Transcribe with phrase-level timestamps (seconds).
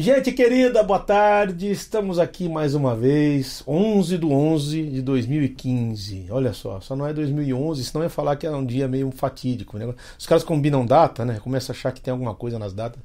[0.00, 1.72] Gente querida, boa tarde.
[1.72, 6.26] Estamos aqui mais uma vez, 11 do 11 de 2015.
[6.30, 9.76] Olha só, só não é 2011, senão ia falar que era um dia meio fatídico.
[9.76, 9.92] Né?
[10.16, 11.40] Os caras combinam data, né?
[11.42, 13.02] Começa a achar que tem alguma coisa nas datas.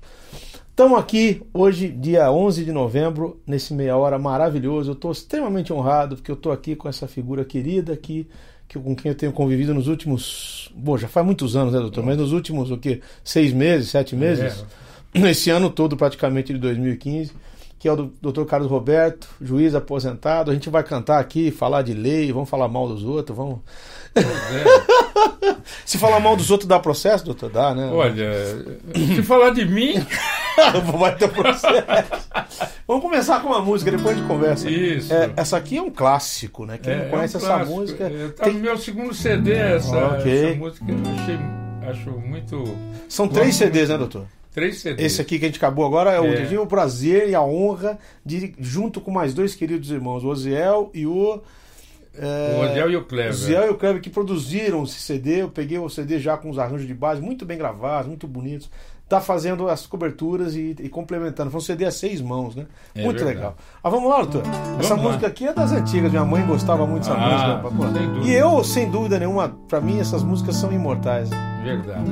[0.70, 4.91] Estamos aqui hoje, dia 11 de novembro, nesse meia hora maravilhoso.
[4.91, 8.27] Eu estou extremamente honrado porque eu estou aqui com essa figura querida aqui,
[8.67, 10.71] que, com quem eu tenho convivido nos últimos.
[10.75, 12.05] Bom, já faz muitos anos, né, doutor?
[12.05, 13.01] Mas nos últimos, o quê?
[13.23, 14.63] Seis meses, sete meses?
[14.79, 14.84] É
[15.20, 17.31] nesse ano todo, praticamente de 2015,
[17.77, 18.45] que é o Dr.
[18.45, 20.49] Carlos Roberto, juiz aposentado.
[20.49, 23.59] A gente vai cantar aqui, falar de lei, vamos falar mal dos outros, vamos.
[24.16, 25.55] É.
[25.85, 27.49] se falar mal dos outros dá processo, doutor?
[27.49, 27.90] Dá, né?
[27.91, 28.32] Olha,
[28.96, 29.93] se falar de mim.
[30.98, 31.84] vai ter processo.
[32.87, 34.70] Vamos começar com uma música, depois a gente conversa.
[34.70, 35.13] Isso.
[35.13, 36.77] É, essa aqui é um clássico, né?
[36.77, 38.04] Quem é, não conhece é um essa música.
[38.05, 38.54] É, tá tem...
[38.54, 40.46] no meu segundo CD essa, okay.
[40.46, 40.85] essa música.
[40.90, 41.40] Eu achei,
[41.90, 42.63] acho muito.
[43.09, 44.26] São três CDs, né, doutor?
[44.54, 45.04] Três CDs.
[45.04, 46.20] Esse aqui que a gente acabou agora é, é.
[46.21, 50.27] o tive o prazer e a honra de, junto com mais dois queridos irmãos, o
[50.27, 51.41] Oziel e o.
[52.15, 53.31] É, o Oziel e o Kleber.
[53.31, 55.41] Oziel e o Kleber que produziram esse CD.
[55.41, 58.70] Eu peguei o CD já com os arranjos de base, muito bem gravados, muito bonitos.
[59.09, 61.49] Tá fazendo as coberturas e, e complementando.
[61.49, 62.68] Foi um CD a seis mãos, né?
[62.96, 63.37] É muito verdade.
[63.37, 63.57] legal.
[63.84, 64.44] Ah, vamos lá, doutor?
[64.44, 65.01] Vamos Essa lá.
[65.01, 66.12] música aqui é das antigas.
[66.12, 68.00] Minha mãe gostava muito dessa ah, música.
[68.24, 71.29] E eu, sem dúvida nenhuma, para mim, essas músicas são imortais.
[71.63, 72.12] Verdade.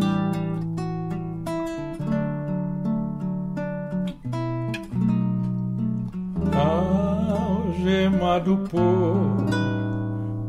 [7.92, 8.80] Algemado por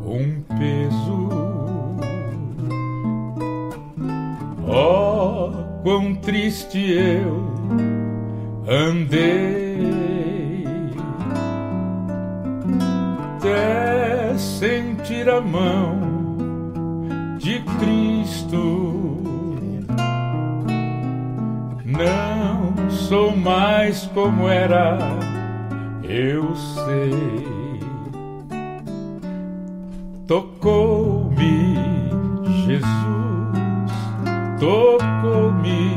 [0.07, 1.29] um peso.
[4.69, 5.51] Oh,
[5.83, 7.42] quão triste eu
[8.69, 9.83] andei
[13.36, 15.98] até sentir a mão
[17.39, 19.19] de Cristo.
[21.85, 25.42] Não sou mais como era
[26.12, 27.80] eu sei.
[30.27, 31.74] Tocou-me
[32.67, 32.86] Jesus,
[34.61, 35.96] tocou-me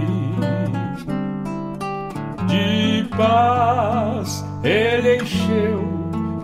[2.47, 5.83] de paz, Ele encheu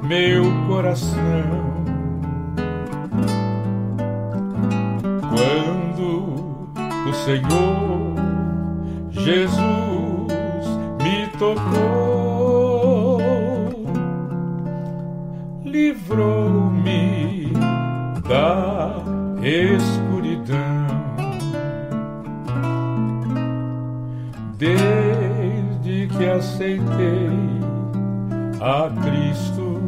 [0.03, 1.71] meu coração.
[5.29, 6.73] Quando
[7.09, 8.11] o Senhor
[9.11, 9.60] Jesus
[16.11, 17.53] livrou-me
[18.27, 18.95] da
[19.41, 20.87] escuridão.
[24.57, 27.29] Desde que aceitei
[28.59, 29.79] a Cristo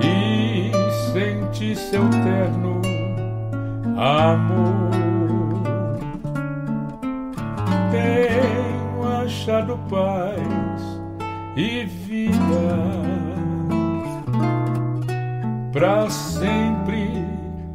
[0.00, 0.70] e
[1.12, 2.80] senti seu terno
[3.96, 4.92] amor,
[7.90, 11.02] tenho achado paz
[11.56, 11.86] e
[15.72, 17.26] para sempre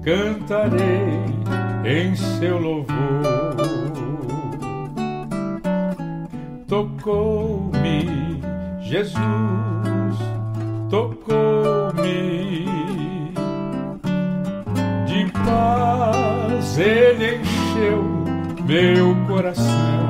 [0.03, 1.23] cantarei
[1.85, 2.87] em seu louvor.
[6.67, 8.41] Tocou-me
[8.81, 9.17] Jesus,
[10.89, 12.65] tocou-me
[15.05, 18.03] de paz, ele encheu
[18.65, 20.07] meu coração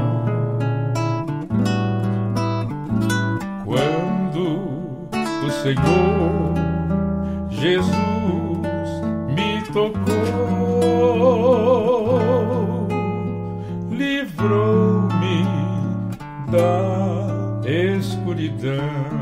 [5.68, 6.37] Senhor
[7.60, 7.88] Jesus
[9.36, 10.08] me tocou,
[13.90, 15.44] livrou-me
[16.52, 19.18] da escuridão.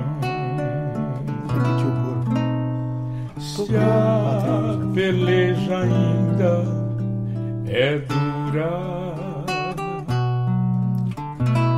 [3.39, 6.65] Se a peleja ainda
[7.68, 9.15] é dura,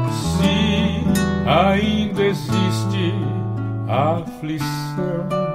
[0.09, 1.03] se
[1.47, 3.13] ainda existe
[3.87, 5.46] aflição.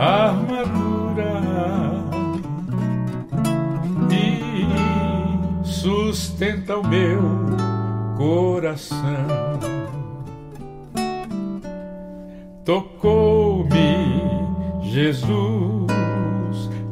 [0.00, 1.42] Armadura
[4.10, 4.66] e
[5.62, 7.20] sustenta o meu
[8.16, 9.60] coração.
[12.64, 13.68] Tocou-me
[14.82, 15.90] Jesus,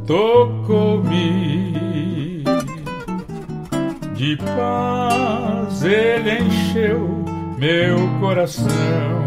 [0.06, 1.72] tocou-me
[4.14, 7.24] de paz ele encheu
[7.56, 9.17] meu coração.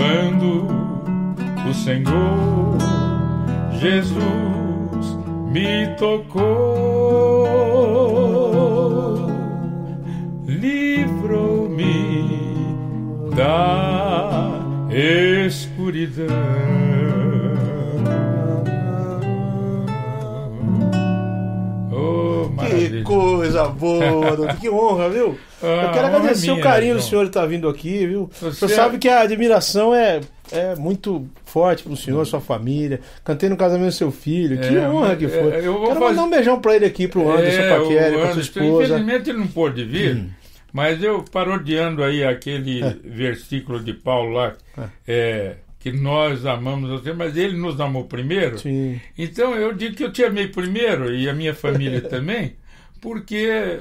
[0.00, 0.66] Quando
[1.68, 2.78] o Senhor
[3.78, 5.18] Jesus
[5.52, 6.46] me tocou,
[10.46, 11.84] livrou-me
[13.36, 14.48] da
[15.46, 16.79] escuridão.
[23.10, 25.38] Coisa boa, que honra, viu?
[25.62, 28.30] Ah, eu quero agradecer é minha, o carinho do senhor estar vindo aqui, viu?
[28.32, 28.46] Você...
[28.46, 30.20] O senhor sabe que a admiração é,
[30.50, 33.00] é muito forte pro senhor, sua família.
[33.24, 35.52] Cantei no casamento do seu filho, que é, honra que foi.
[35.52, 36.00] É, eu quero fazer...
[36.00, 38.84] mandar um beijão pra ele aqui, pro Anderson é, Paqueri, pra sua esposa.
[38.84, 40.16] Infelizmente ele não pôde vir.
[40.16, 40.30] Hum.
[40.72, 42.96] Mas eu parodiando aí aquele é.
[43.04, 44.88] versículo de Paulo lá, é.
[45.08, 48.58] é que nós amamos você, mas ele nos amou primeiro.
[48.58, 49.00] Sim.
[49.16, 52.52] Então eu digo que eu te amei primeiro e a minha família também,
[53.00, 53.80] porque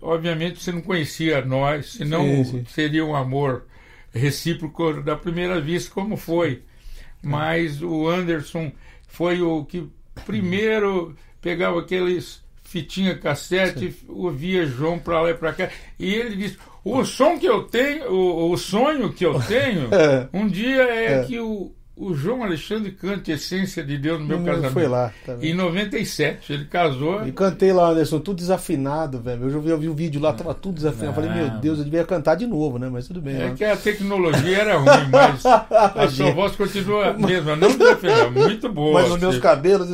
[0.00, 2.64] obviamente você não conhecia nós, senão sim, sim.
[2.68, 3.66] seria um amor
[4.12, 6.62] recíproco da primeira vista, como foi.
[7.22, 8.72] Mas o Anderson
[9.06, 9.88] foi o que
[10.24, 14.06] primeiro pegava aqueles fitinha cassete, Sim.
[14.08, 15.70] ouvia João para lá e para cá.
[15.98, 20.28] E ele disse: o som que eu tenho, o, o sonho que eu tenho, é.
[20.32, 24.42] um dia é, é, que o, o João Alexandre cante Essência de Deus no meu
[24.42, 24.72] casamento.
[24.72, 25.12] Foi lá.
[25.42, 27.28] Em 97, ele casou.
[27.28, 29.44] E cantei lá, Anderson, tudo desafinado, velho.
[29.44, 31.10] Eu já vi, eu vi o vídeo lá, tava tudo desafinado.
[31.10, 32.88] Eu falei, meu Deus, eu devia cantar de novo, né?
[32.90, 33.42] Mas tudo bem.
[33.42, 38.30] É que a tecnologia era ruim, mas a sua voz continua a mesma, não desafinada,
[38.30, 39.02] muito boa.
[39.02, 39.88] Mas os meus cabelos.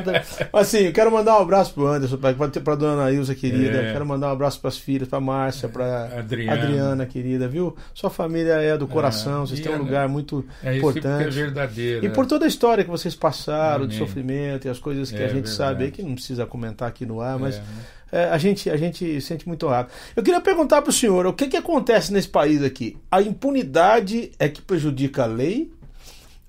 [0.54, 3.76] assim, eu quero mandar um abraço pro Anderson, pra, pra dona Ilza querida.
[3.76, 3.92] É.
[3.92, 7.76] Quero mandar um abraço pras filhas, pra Márcia, pra Adriana, Adriana querida, viu?
[7.92, 12.06] Sua família é do coração, vocês têm um lugar muito é importante verdadeira.
[12.06, 13.88] E por toda a história que vocês passaram, Amém.
[13.88, 15.56] de sofrimento e as coisas que é, a gente verdade.
[15.56, 17.56] sabe aí, que não precisa comentar aqui no ar, mas.
[17.56, 17.66] É, né?
[18.12, 19.88] É, a, gente, a gente sente muito honrado.
[20.14, 22.98] Eu queria perguntar para o senhor, o que, que acontece nesse país aqui?
[23.10, 25.72] A impunidade é que prejudica a lei?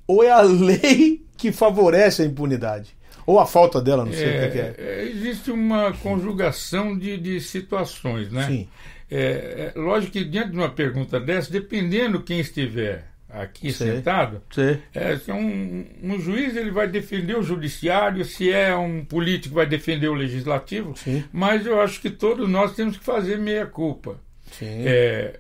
[0.06, 2.94] Ou é a lei que favorece a impunidade?
[3.26, 4.76] Ou a falta dela, não sei é, o que é.
[4.78, 5.04] é.
[5.10, 8.46] Existe uma conjugação de, de situações, né?
[8.46, 8.68] Sim.
[9.10, 13.86] É, é, lógico que diante de uma pergunta dessa, dependendo quem estiver aqui Sim.
[13.86, 14.78] sentado, Sim.
[14.94, 19.66] É, se um, um, juiz ele vai defender o judiciário, se é um político vai
[19.66, 21.24] defender o legislativo, Sim.
[21.32, 24.20] mas eu acho que todos nós temos que fazer meia culpa.
[24.62, 25.40] É,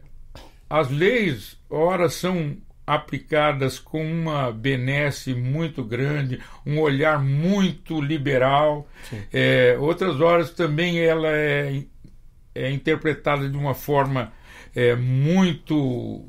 [0.70, 8.88] as leis, ora, são aplicadas com uma benesse muito grande, um olhar muito liberal.
[9.32, 11.84] É, outras horas também ela é,
[12.54, 14.34] é interpretada de uma forma
[14.76, 16.26] é, muito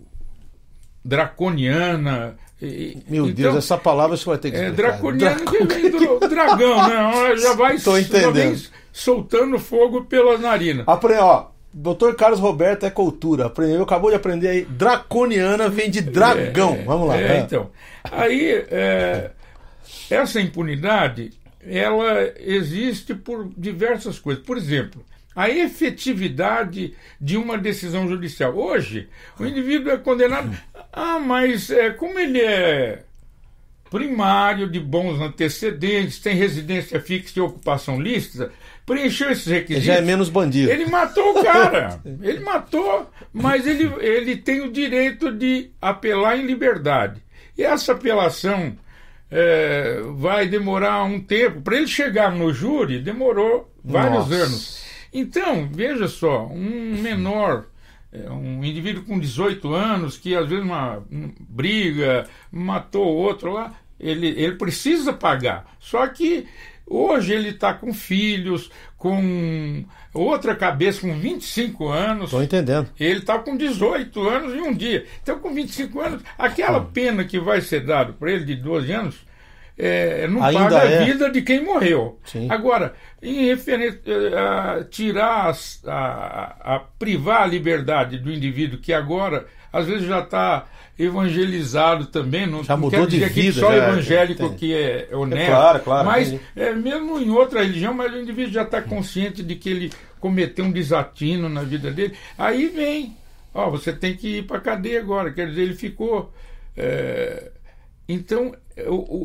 [1.05, 2.37] draconiana.
[3.09, 4.89] Meu então, Deus, essa palavra você vai ter que explicar.
[4.89, 7.37] É draconiana que vem do dragão, né?
[7.37, 8.57] Já vai, já vem
[8.93, 10.85] soltando fogo pela narina.
[10.87, 12.15] Apre ó, Dr.
[12.17, 13.47] Carlos Roberto é cultura.
[13.47, 14.65] Aprendeu, acabou de aprender aí.
[14.65, 16.75] Draconiana vem de dragão.
[16.75, 17.21] É, Vamos lá.
[17.21, 17.41] É, é.
[17.41, 17.71] Então,
[18.05, 19.33] aí é,
[20.09, 21.33] essa impunidade
[21.67, 24.45] ela existe por diversas coisas.
[24.45, 25.05] Por exemplo,
[25.35, 28.55] a efetividade de uma decisão judicial.
[28.57, 29.09] Hoje,
[29.39, 30.57] o indivíduo é condenado.
[30.97, 33.03] Ah, mas é, como ele é
[33.91, 38.51] primário, de bons antecedentes, tem residência fixa e ocupação lícita,
[38.87, 39.89] preencheu esses requisitos.
[39.89, 40.71] Ele já é menos bandido.
[40.71, 42.01] Ele matou o cara.
[42.23, 47.23] ele matou, mas ele, ele tem o direito de apelar em liberdade.
[47.57, 48.77] E essa apelação
[49.31, 51.61] é, vai demorar um tempo.
[51.61, 54.35] Para ele chegar no júri, demorou vários Nossa.
[54.35, 54.85] anos.
[55.13, 57.67] Então, veja só, um menor,
[58.31, 61.03] um indivíduo com 18 anos, que às vezes uma,
[61.49, 65.67] briga, matou outro lá, ele, ele precisa pagar.
[65.81, 66.47] Só que
[66.87, 72.25] hoje ele está com filhos, com outra cabeça, com 25 anos.
[72.27, 72.89] Estou entendendo.
[72.99, 75.07] Ele está com 18 anos em um dia.
[75.23, 79.34] Então, com 25 anos, aquela pena que vai ser dada para ele de 12 anos
[79.77, 81.03] é, não Ainda paga é.
[81.03, 82.19] a vida de quem morreu.
[82.25, 82.47] Sim.
[82.51, 84.01] Agora, em referência
[84.37, 85.53] a tirar
[85.87, 90.67] a, a, a, privar a liberdade do indivíduo que agora às vezes já está
[90.97, 94.73] evangelizado também, não, já mudou não quer dizer de vida, que só já, evangélico que
[94.73, 98.63] é honesto, é claro, claro, mas é, mesmo em outra religião, mas o indivíduo já
[98.63, 103.17] está consciente de que ele cometeu um desatino na vida dele, aí vem,
[103.53, 106.33] ó, você tem que ir para cadeia agora, quer dizer, ele ficou
[106.77, 107.51] é,
[108.09, 108.53] então,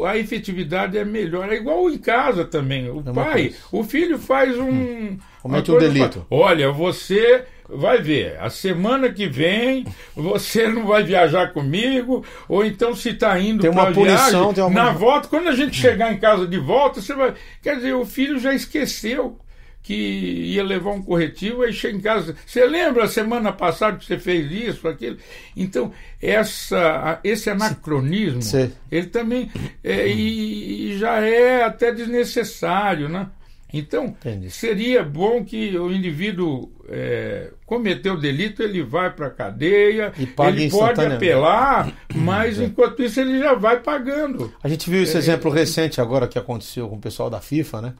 [0.06, 1.52] a efetividade é melhor.
[1.52, 2.90] É igual em casa também.
[2.90, 4.70] O é pai, o filho faz um.
[4.70, 5.18] Hum.
[5.42, 6.26] Comete um delito.
[6.30, 12.96] Olha, você vai ver, a semana que vem você não vai viajar comigo, ou então
[12.96, 14.84] se está indo tem uma punição, viagem, tem uma...
[14.86, 17.34] na volta, quando a gente chegar em casa de volta, você vai.
[17.62, 19.38] Quer dizer, o filho já esqueceu
[19.82, 22.36] que ia levar um corretivo, aí chega em casa.
[22.46, 25.18] Você lembra a semana passada que você fez isso, aquilo?
[25.56, 28.72] Então, essa, esse anacronismo, Sim.
[28.92, 29.50] ele também
[29.84, 33.30] é, e, e, já é até desnecessário, né?
[33.72, 34.50] Então, Entendi.
[34.50, 40.72] seria bom que o indivíduo é, cometeu o delito, ele vai para a cadeia, ele
[40.72, 42.66] pode apelar, mas é.
[42.66, 44.52] enquanto isso ele já vai pagando.
[44.64, 47.82] A gente viu esse é, exemplo recente agora que aconteceu com o pessoal da FIFA,
[47.82, 47.94] né?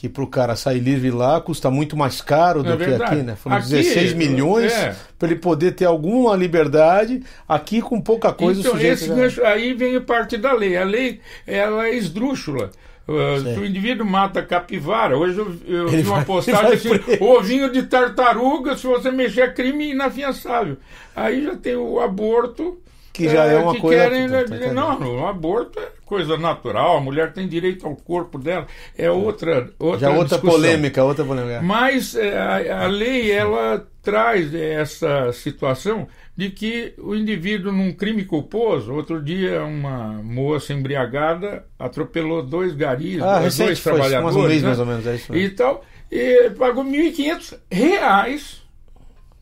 [0.00, 3.16] Que para o cara sair livre lá custa muito mais caro do é que aqui,
[3.16, 3.36] né?
[3.36, 4.96] Foram aqui, 16 milhões é.
[5.18, 7.22] para ele poder ter alguma liberdade.
[7.46, 9.14] Aqui com pouca coisa então, o sujeito esse já...
[9.14, 10.74] gancho, aí vem parte da lei.
[10.74, 12.70] A lei ela é esdrúxula.
[13.06, 17.82] Uh, se o indivíduo mata capivara, hoje eu, eu vi uma postagem assim, ovinho de
[17.82, 20.78] tartaruga, se você mexer é crime inafiançável.
[21.14, 22.78] Aí já tem o aborto,
[23.20, 24.08] que já é, é uma coisa.
[24.08, 28.38] Querem, tá, tá não, o aborto é coisa natural, a mulher tem direito ao corpo
[28.38, 30.50] dela, é outra outra Já outra discussão.
[30.50, 31.62] polêmica, outra polêmica.
[31.62, 38.24] Mas é, a, a lei ela traz essa situação de que o indivíduo num crime
[38.24, 44.62] culposo, outro dia uma moça embriagada atropelou dois garis, ah, dois foi, trabalhadores, um mês,
[44.62, 44.68] né?
[44.68, 45.36] mais ou menos, é isso.
[45.36, 48.62] E tal, e pagou 1.500 reais,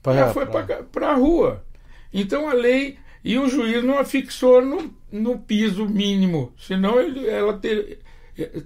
[0.03, 1.63] pra, foi para a rua.
[2.13, 7.29] Então a lei e o juiz não a fixou no, no piso mínimo, senão ele,
[7.29, 7.99] ela ter,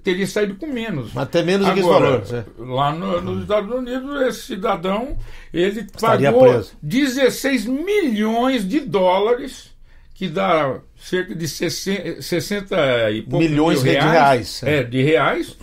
[0.02, 1.16] teria saído com menos.
[1.16, 2.24] Até menos do que esse valor.
[2.58, 5.16] Lá no, nos Estados Unidos, esse cidadão
[5.52, 6.72] ele Estaria pagou preso.
[6.82, 9.72] 16 milhões de dólares,
[10.14, 14.62] que dá cerca de 60, 60 e poucos milhões reais, de reais.
[14.62, 15.58] É, de reais.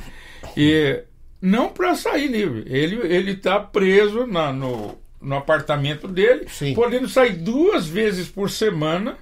[0.57, 1.03] E
[1.41, 2.63] não para sair livre.
[2.67, 6.73] Ele está preso na, no, no apartamento dele, Sim.
[6.73, 9.17] podendo sair duas vezes por semana,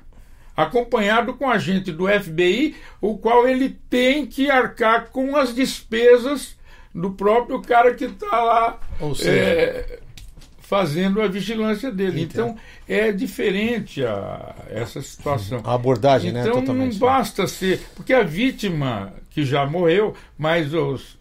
[0.56, 6.56] acompanhado com agente do FBI, o qual ele tem que arcar com as despesas
[6.94, 8.80] do próprio cara que está lá
[9.24, 10.00] é,
[10.60, 12.22] fazendo a vigilância dele.
[12.22, 15.62] Então é diferente a, essa situação.
[15.64, 16.60] A abordagem, então, né?
[16.62, 17.80] Então não basta ser.
[17.96, 21.17] Porque a vítima que já morreu, mas os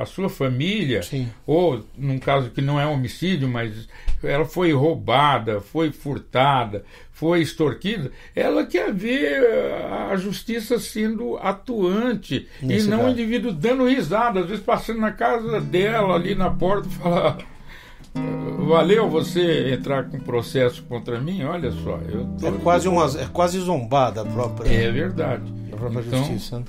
[0.00, 1.28] a sua família, Sim.
[1.46, 3.88] ou num caso que não é homicídio, mas
[4.22, 9.46] ela foi roubada, foi furtada, foi extorquida, ela quer ver
[10.10, 15.12] a justiça sendo atuante Nesse e não o indivíduo dando risada, às vezes passando na
[15.12, 17.51] casa dela, ali na porta, falar.
[18.68, 21.42] Valeu você entrar com processo contra mim?
[21.44, 22.48] Olha só, eu tô...
[22.48, 24.70] é quase uma é quase zombada a própria.
[24.70, 26.58] É verdade própria então, justiça.
[26.58, 26.64] Né?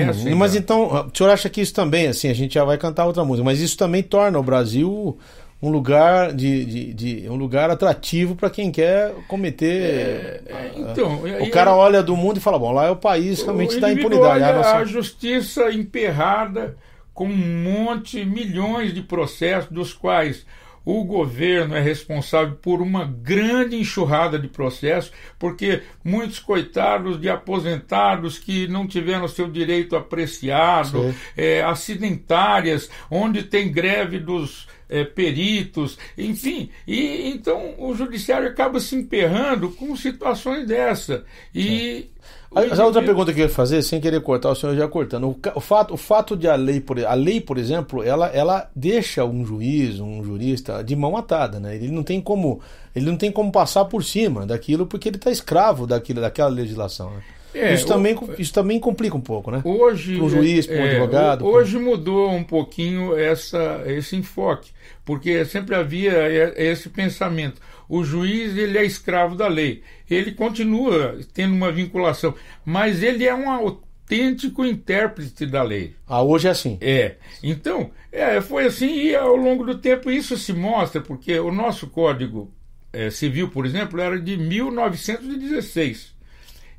[0.00, 2.78] É assim, mas então, o senhor acha que isso também, assim, a gente já vai
[2.78, 5.18] cantar outra música, mas isso também torna o Brasil
[5.60, 9.82] um lugar de, de, de um lugar atrativo para quem quer cometer.
[9.82, 13.42] É, é, então, o cara olha do mundo e fala, bom, lá é o país
[13.42, 14.44] realmente da impunidade.
[14.44, 14.76] Olha a, nossa...
[14.76, 16.76] a justiça emperrada
[17.18, 20.46] com um monte, milhões de processos, dos quais
[20.84, 28.38] o governo é responsável por uma grande enxurrada de processos, porque muitos coitados de aposentados
[28.38, 36.70] que não tiveram seu direito apreciado, é, acidentárias, onde tem greve dos é, peritos, enfim.
[36.86, 41.24] E então o judiciário acaba se emperrando com situações dessa.
[41.54, 42.08] E
[42.54, 45.24] a, a outra pergunta que eu ia fazer, sem querer cortar, o senhor já cortando.
[45.28, 48.70] O, o, fato, o fato de a lei, por, a lei, por exemplo, ela, ela
[48.74, 51.76] deixa um juiz, um jurista, de mão atada, né?
[51.76, 52.60] Ele não tem como,
[52.96, 57.10] ele não tem como passar por cima daquilo porque ele está escravo daquilo, daquela legislação.
[57.10, 57.22] Né?
[57.58, 59.60] É, isso, também, o, isso também complica um pouco, né?
[59.64, 61.46] Hoje, para um juiz, para um é, advogado.
[61.46, 64.70] Hoje mudou um pouquinho essa, esse enfoque,
[65.04, 69.82] porque sempre havia esse pensamento o juiz ele é escravo da lei.
[70.08, 72.34] Ele continua tendo uma vinculação,
[72.64, 75.94] mas ele é um autêntico intérprete da lei.
[76.06, 76.76] Ah, hoje é assim.
[76.80, 77.16] É.
[77.42, 81.86] Então, é, foi assim e ao longo do tempo isso se mostra, porque o nosso
[81.88, 82.52] Código
[82.92, 86.17] é, Civil, por exemplo, era de 1916.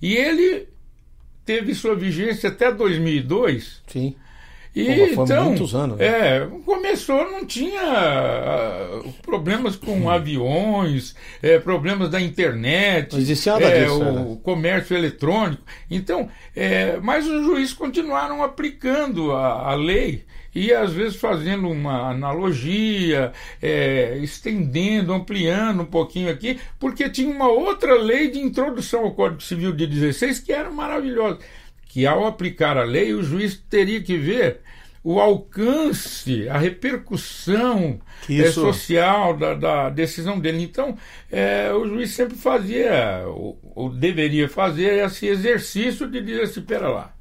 [0.01, 0.67] E ele
[1.45, 3.81] teve sua vigência até 2002.
[3.87, 4.15] Sim.
[4.75, 5.97] E, Pô, então, muitos anos.
[5.97, 6.05] Né?
[6.05, 7.81] É, começou, não tinha
[9.03, 10.09] uh, problemas com hum.
[10.09, 15.63] aviões, é, problemas da internet, não existia nada é, disso, o comércio eletrônico.
[15.89, 20.23] Então, é, mas os juízes continuaram aplicando a, a lei
[20.53, 27.47] e às vezes fazendo uma analogia, é, estendendo, ampliando um pouquinho aqui, porque tinha uma
[27.47, 31.39] outra lei de introdução ao Código Civil de 16 que era maravilhosa
[31.89, 34.61] que ao aplicar a lei o juiz teria que ver
[35.03, 40.61] o alcance, a repercussão é, social da, da, decisão dele.
[40.61, 40.95] Então,
[41.31, 46.89] é, o juiz sempre fazia, ou, ou, deveria fazer, esse exercício de dizer assim: espera
[46.89, 47.15] lá.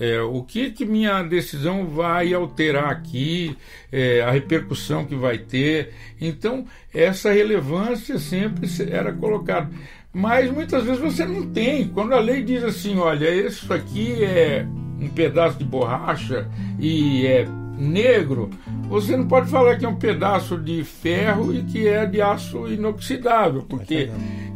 [0.00, 3.56] É, o que, que minha decisão vai alterar aqui,
[3.90, 5.94] é, a repercussão que vai ter.
[6.20, 9.70] Então, essa relevância sempre era colocada
[10.12, 11.88] mas muitas vezes você não tem.
[11.88, 14.66] Quando a lei diz assim, olha, isso aqui é
[15.00, 17.46] um pedaço de borracha e é
[17.78, 18.50] negro,
[18.88, 22.68] você não pode falar que é um pedaço de ferro e que é de aço
[22.68, 24.10] inoxidável, porque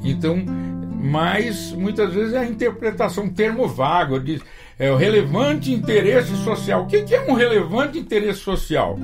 [0.04, 0.44] então,
[1.02, 4.40] mas muitas vezes é a interpretação, termo vago, diz
[4.78, 6.82] É o relevante interesse social.
[6.82, 8.98] O que, que é um relevante interesse social?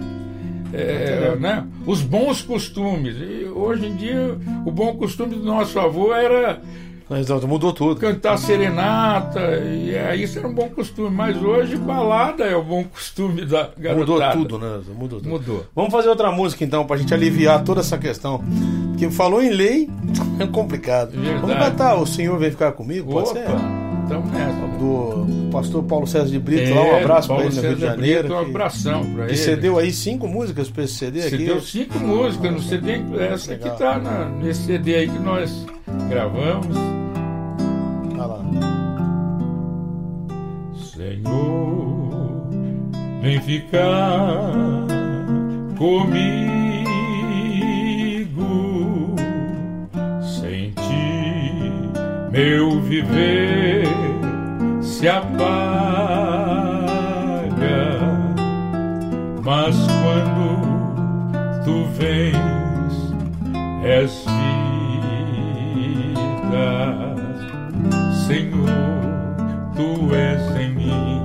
[0.72, 1.66] É, né?
[1.86, 3.16] Os bons costumes.
[3.16, 6.60] E hoje em dia, o bom costume do nosso avô era
[7.18, 8.00] Exato, mudou tudo.
[8.00, 12.84] Cantar serenata, e é, isso era um bom costume, mas hoje balada é o bom
[12.84, 14.36] costume da garotada.
[14.36, 14.80] Mudou tudo, né?
[14.94, 15.28] Mudou tudo.
[15.28, 15.66] Mudou.
[15.74, 18.42] Vamos fazer outra música então, pra gente aliviar toda essa questão.
[18.90, 19.90] Porque falou em lei,
[20.38, 21.12] é complicado.
[21.12, 21.40] Verdade.
[21.40, 23.12] Vamos cantar O Senhor Vem Ficar Comigo?
[23.12, 23.40] Pode Opa.
[23.40, 23.81] ser?
[24.04, 24.62] Então, nessa.
[24.78, 27.80] Do pastor Paulo César de Brito, é, lá um abraço para ele no Rio de
[27.80, 28.28] Janeiro.
[28.28, 29.32] Brito, um abração para ele.
[29.32, 31.30] E cedeu aí cinco músicas para esse CD aqui.
[31.30, 35.66] Cedeu cinco músicas no CD, essa aqui tá na, nesse CD aí que nós
[36.08, 36.76] gravamos.
[40.94, 42.48] Senhor,
[43.22, 44.52] vem ficar
[45.78, 46.61] comigo.
[52.32, 53.86] Meu viver
[54.80, 55.52] se apaga.
[59.44, 60.56] Mas quando
[61.62, 63.14] tu vens,
[63.84, 64.24] és
[66.14, 66.34] vida,
[68.26, 68.66] Senhor
[69.76, 71.20] tu és em mim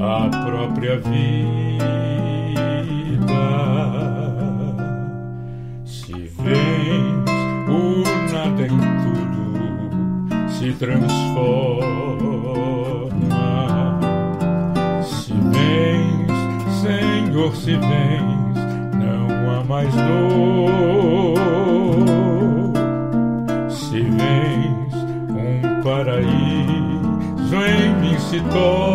[0.00, 1.44] a própria vida.
[5.84, 6.12] Se
[6.42, 7.13] vens,
[10.64, 11.84] se transforma.
[15.02, 16.32] Se vens,
[16.80, 18.56] Senhor, se vens,
[18.94, 21.34] não há mais dor.
[23.68, 24.94] Se vens,
[25.28, 28.93] um paraíso em mim se torna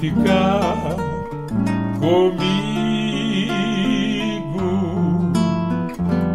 [0.00, 0.96] ficar
[2.00, 2.40] comigo.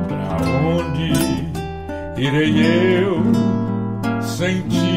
[0.07, 0.47] Para
[0.77, 1.11] onde
[2.17, 2.53] irei
[3.01, 3.23] eu
[4.21, 4.95] sem ti?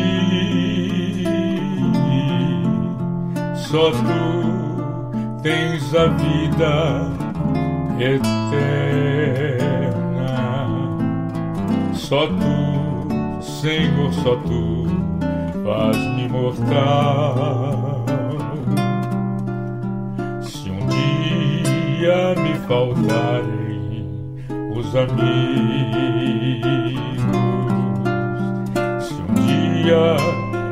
[3.70, 7.11] só tu tens a vida
[7.98, 8.28] eterna.
[11.92, 14.87] Só tu, Senhor, só tu
[15.62, 17.78] faz-me mortal.
[22.37, 23.99] Me faltarem
[24.75, 25.21] os amigos,
[29.01, 30.16] se um dia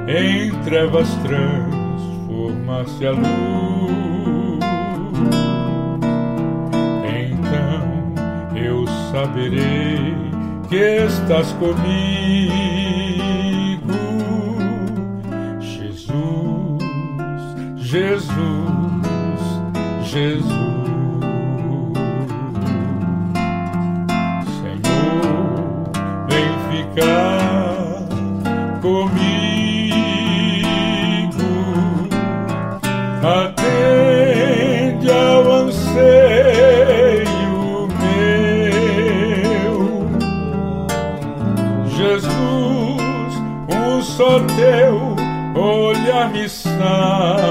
[0.08, 1.74] em trevas trans
[2.26, 3.26] forma-se a luz.
[7.04, 7.82] Então
[8.56, 10.14] eu saberei
[10.68, 11.76] que estás comigo,
[15.60, 16.82] Jesus,
[17.76, 18.32] Jesus,
[20.04, 20.75] Jesus.
[26.96, 28.08] Ficar
[28.80, 29.36] comigo.
[33.22, 36.78] atende ao anseio
[38.00, 38.88] meu.
[41.88, 43.34] Jesus,
[43.68, 45.16] um só teu
[45.60, 47.45] olhar me salva.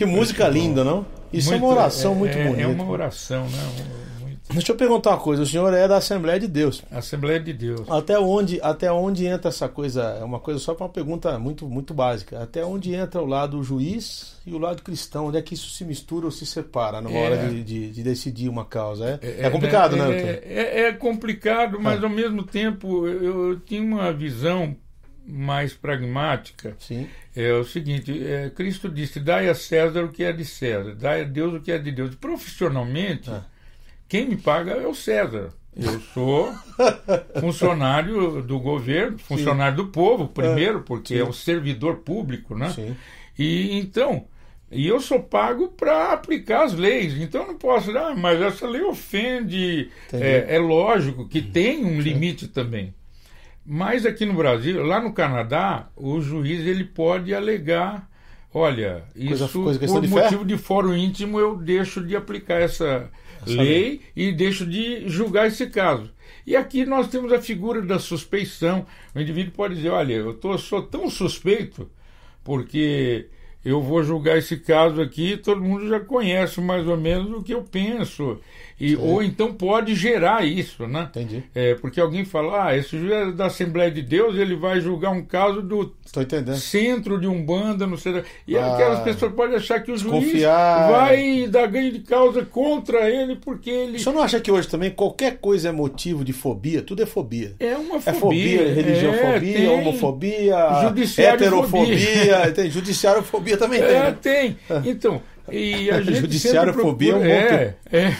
[0.00, 1.04] Que música linda, não?
[1.30, 2.62] Isso muito, é uma oração é, muito é, bonita.
[2.62, 3.58] É uma oração, né?
[4.22, 4.40] Muito...
[4.50, 5.42] Deixa eu perguntar uma coisa.
[5.42, 6.82] O senhor é da Assembleia de Deus.
[6.90, 7.82] Assembleia de Deus.
[7.86, 10.02] Até onde, até onde entra essa coisa?
[10.18, 12.42] É uma coisa só para uma pergunta muito, muito básica.
[12.42, 15.26] Até onde entra o lado juiz e o lado cristão?
[15.26, 18.02] Onde é que isso se mistura ou se separa na é, hora de, de, de,
[18.02, 19.20] decidir uma causa?
[19.22, 20.16] É, é, é complicado, né?
[20.16, 24.74] É, é, é complicado, mas ao mesmo tempo eu, eu tinha uma visão
[25.30, 27.08] mais pragmática Sim.
[27.34, 31.22] é o seguinte: é, Cristo disse, dai a César o que é de César, dai
[31.22, 32.14] a Deus o que é de Deus.
[32.14, 33.44] Profissionalmente, ah.
[34.08, 35.50] quem me paga é o César.
[35.76, 36.52] Eu sou
[37.40, 39.84] funcionário do governo, funcionário Sim.
[39.84, 40.82] do povo, primeiro, é.
[40.82, 41.20] porque Sim.
[41.20, 42.70] é um servidor público, né?
[42.70, 42.96] Sim.
[43.38, 44.26] E então,
[44.70, 47.20] e eu sou pago para aplicar as leis.
[47.20, 49.90] Então eu não posso, ah, mas essa lei ofende.
[50.12, 52.94] É, é, lógico que tem um limite também.
[53.64, 58.10] Mas aqui no Brasil, lá no Canadá, o juiz ele pode alegar
[58.52, 63.08] olha, coisa, isso coisa por de motivo de fórum íntimo eu deixo de aplicar essa
[63.46, 66.10] lei e deixo de julgar esse caso.
[66.46, 68.86] E aqui nós temos a figura da suspeição.
[69.14, 71.88] O indivíduo pode dizer, olha, eu tô, sou tão suspeito
[72.42, 73.28] porque
[73.64, 77.52] eu vou julgar esse caso aqui, todo mundo já conhece mais ou menos o que
[77.52, 78.40] eu penso.
[78.80, 81.06] E, ou então pode gerar isso, né?
[81.10, 81.44] Entendi.
[81.54, 85.10] É, porque alguém fala, ah, esse juiz é da Assembleia de Deus, ele vai julgar
[85.10, 85.94] um caso do
[86.56, 88.22] centro de Umbanda, não sei.
[88.48, 93.10] E ah, aquelas pessoas podem achar que o juiz vai dar ganho de causa contra
[93.10, 93.98] ele porque ele.
[93.98, 96.80] Você não acha que hoje também qualquer coisa é motivo de fobia?
[96.80, 97.54] Tudo é fobia.
[97.60, 98.10] É uma fobia.
[98.10, 100.56] É fobia, religiofobia, é, homofobia,
[101.18, 103.88] heterofobia, tem judiciarofobia também tem.
[103.90, 104.18] É, né?
[104.22, 104.56] tem.
[104.86, 105.20] Então.
[105.52, 108.16] E a gente Judiciarofobia procura, é um é, é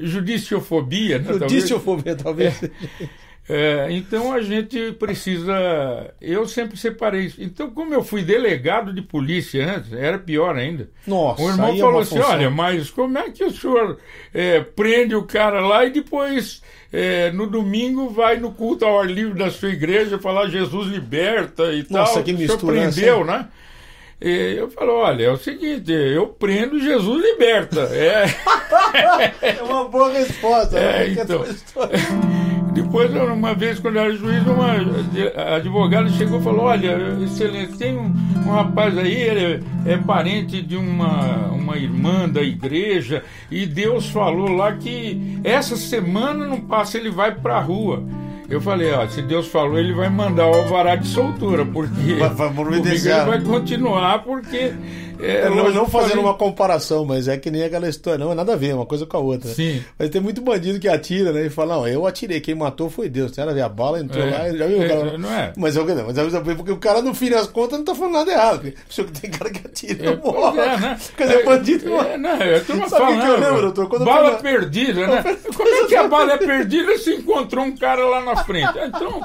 [0.00, 1.32] judiciofobia, né?
[1.34, 2.58] Judiciofobia, talvez.
[2.58, 2.80] talvez.
[3.48, 5.52] É, é, então a gente precisa.
[6.20, 7.42] Eu sempre separei isso.
[7.42, 10.88] Então, como eu fui delegado de polícia antes, era pior ainda.
[11.04, 12.30] Nossa, o irmão é falou é assim: função.
[12.30, 13.98] olha, mas como é que o senhor
[14.32, 16.62] é, prende o cara lá e depois.
[16.92, 21.72] É, no domingo vai no culto ao ar livre da sua igreja falar Jesus liberta
[21.72, 22.24] e Nossa, tal.
[22.24, 23.46] Que mistura, senhor prendeu, né?
[24.20, 27.80] E eu falo, olha, é o seguinte, eu prendo Jesus liberta.
[27.92, 28.26] É,
[29.58, 30.78] é uma boa resposta.
[30.78, 31.22] É, né?
[31.22, 31.44] então.
[32.72, 34.76] Depois, uma vez, quando eu era juiz, uma
[35.56, 38.14] advogada chegou e falou, olha, excelência, tem um,
[38.46, 44.08] um rapaz aí, ele é, é parente de uma, uma irmã da igreja, e Deus
[44.10, 48.04] falou lá que essa semana não passa, ele vai para a rua.
[48.50, 52.28] Eu falei, ó, se Deus falou, ele vai mandar o alvará de soltura, porque vai,
[52.30, 52.48] vai,
[52.90, 54.72] ele vai continuar, porque
[55.22, 58.34] é, é, não, não fazendo uma comparação, mas é que nem aquela história, não é
[58.34, 59.50] nada a ver, uma coisa com a outra.
[59.50, 59.82] Sim.
[59.98, 61.46] Mas tem muito bandido que atira, né?
[61.46, 63.32] E fala, não, eu atirei, quem matou foi Deus.
[63.32, 65.18] Tem nada a ver, a bala entrou é, lá e já viu o é, cara.
[65.18, 65.52] Não é.
[65.56, 67.84] Mas é o que não, mas é porque o cara, no fim das contas, não
[67.84, 68.60] tá falando nada errado.
[68.60, 70.60] Porque tem cara que atira é, morre.
[70.60, 70.98] É, né?
[71.16, 72.30] Quer dizer, bandido é, não.
[72.30, 73.88] É, Sabe o que eu lembro, doutor?
[73.88, 74.50] Quando bala fui...
[74.50, 75.22] perdida, né?
[75.54, 78.72] Como é que a bala é perdida se encontrou um cara lá na frente?
[78.86, 79.20] Então.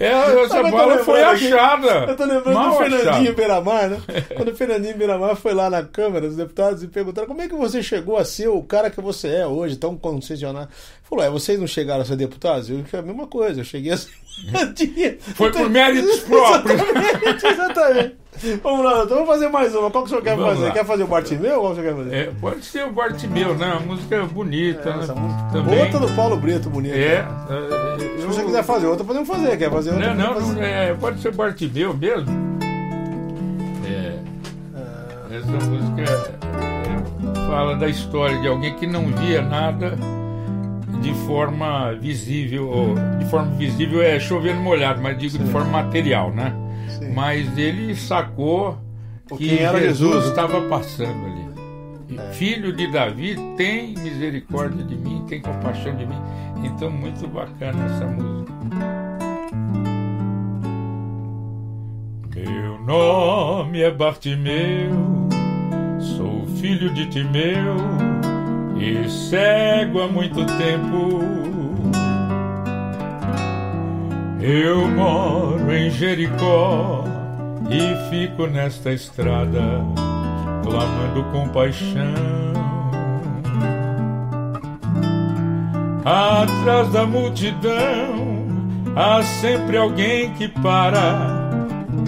[0.00, 2.06] É, essa bala foi achada.
[2.08, 4.00] Eu tô lembrando do Fernandinho Beiramar, né?
[4.34, 7.54] Quando o Fernandinho Beiramar foi lá na Câmara dos Deputados e perguntaram como é que
[7.54, 10.68] você chegou a ser o cara que você é hoje, tão concessionário.
[11.02, 12.70] Falou, é, vocês não chegaram a ser deputados?
[12.70, 14.10] Eu disse a mesma coisa, eu cheguei a ser
[15.34, 16.80] Foi por méritos próprios.
[16.80, 18.20] Exatamente, exatamente.
[18.62, 19.90] Vamos lá, então vamos fazer mais uma.
[19.90, 20.66] Qual que o senhor quer vamos fazer?
[20.68, 20.72] Lá.
[20.72, 22.16] Quer fazer o Bartimeu ou qual que o senhor quer fazer?
[22.16, 23.72] É, pode ser o Bartimeu, né?
[23.72, 25.14] Uma música bonita, é, né?
[25.14, 25.48] Música...
[25.52, 25.80] Também.
[25.80, 26.96] Outra do Paulo Brito, bonita.
[26.96, 27.16] É.
[27.16, 29.58] é Se você quiser fazer outra, podemos fazer.
[29.58, 30.14] Quer fazer outra?
[30.14, 30.62] Não, não, fazer.
[30.62, 32.30] É, pode ser o Bartimeu mesmo.
[33.86, 34.29] É.
[35.30, 39.96] Essa música é, fala da história de alguém que não via nada
[41.00, 45.44] de forma visível, de forma visível é chovendo molhado, mas digo Sim.
[45.44, 46.52] de forma material, né?
[46.88, 47.12] Sim.
[47.12, 48.76] Mas ele sacou
[49.36, 52.18] que Jesus estava passando ali.
[52.18, 52.32] É.
[52.32, 56.20] Filho de Davi, tem misericórdia de mim, tem compaixão de mim.
[56.64, 58.50] Então, muito bacana essa música.
[62.34, 65.19] Meu nome é Bartimeu,
[66.60, 67.76] filho de Timeu
[68.78, 71.20] e cego há muito tempo.
[74.42, 77.04] Eu moro em Jericó
[77.70, 79.62] e fico nesta estrada
[80.62, 82.50] clamando compaixão.
[86.04, 88.46] Atrás da multidão
[88.96, 91.50] há sempre alguém que para,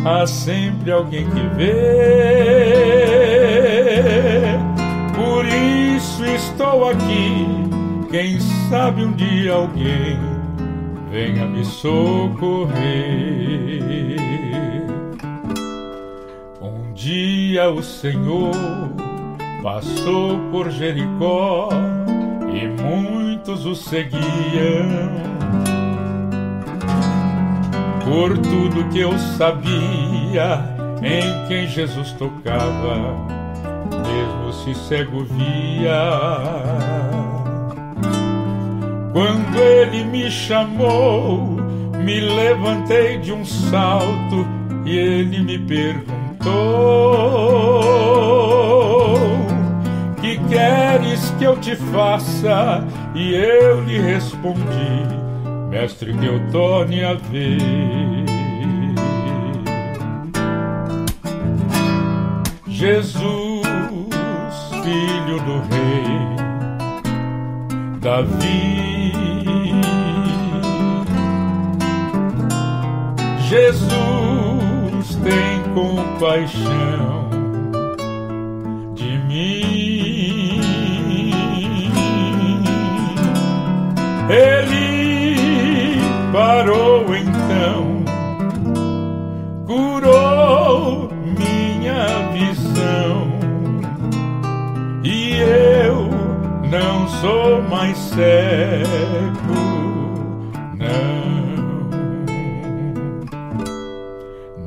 [0.04, 3.41] há sempre alguém que vê.
[6.12, 7.46] Isso estou aqui.
[8.11, 10.18] Quem sabe um dia alguém
[11.11, 12.75] venha me socorrer.
[16.61, 18.53] Um dia o Senhor
[19.62, 21.70] passou por Jericó
[22.53, 24.20] e muitos o seguiam.
[28.05, 30.62] Por tudo que eu sabia
[31.03, 33.41] em quem Jesus tocava
[34.62, 36.11] se cego via.
[39.12, 41.57] Quando ele me chamou,
[42.05, 44.46] me levantei de um salto
[44.85, 46.53] e ele me perguntou:
[50.20, 52.87] Que queres que eu te faça?
[53.14, 54.62] E eu lhe respondi:
[55.70, 58.22] Mestre, que eu torne a ver.
[62.66, 63.51] Jesus
[64.83, 66.37] filho do rei
[68.01, 69.12] Davi.
[73.49, 77.23] Jesus tem compaixão
[79.33, 80.61] mim.
[84.29, 85.97] Ele
[86.33, 87.12] parou
[97.22, 98.82] sou mais cego,
[100.76, 101.88] não.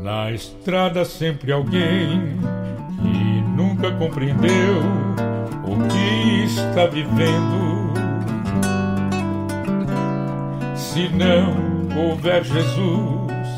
[0.01, 2.37] Na estrada sempre alguém
[3.01, 4.81] que nunca compreendeu
[5.65, 7.93] o que está vivendo
[10.75, 11.53] Se não
[12.07, 13.49] houver Jesus,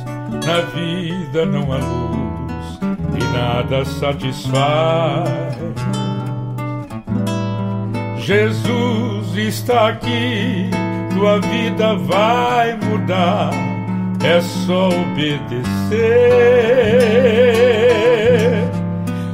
[0.43, 2.79] na vida não há luz
[3.13, 5.86] e nada satisfaz.
[8.27, 10.69] Jesus está aqui,
[11.13, 13.51] tua vida vai mudar,
[14.21, 15.47] é só obedecer.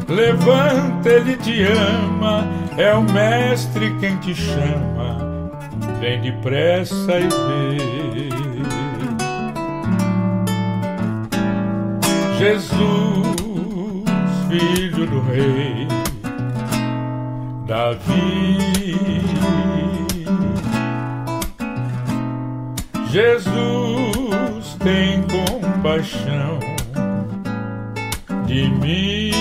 [0.08, 5.34] Levanta, ele te ama, é o Mestre quem te chama
[6.00, 8.30] vem depressa e vê.
[12.38, 13.34] Jesus,
[14.48, 16.03] filho do rei
[17.66, 19.24] Davi.
[23.10, 26.60] Jesus tem compaixão
[28.46, 29.32] de mim.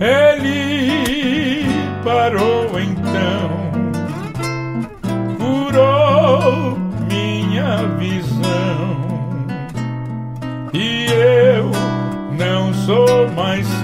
[0.00, 1.66] Ele
[2.02, 2.55] parou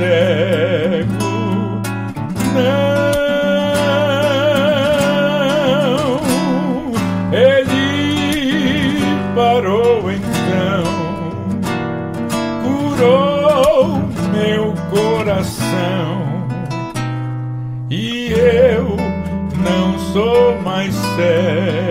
[0.03, 1.81] cego,
[2.55, 3.03] não.
[7.33, 9.01] Ele
[9.37, 10.85] parou então,
[12.65, 16.49] curou meu coração
[17.89, 18.97] e eu
[19.57, 21.82] não sou mais cego.